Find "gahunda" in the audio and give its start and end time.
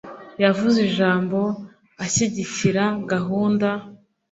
3.11-3.69